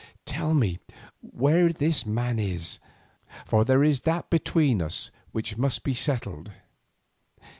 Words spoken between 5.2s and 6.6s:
which must be settled."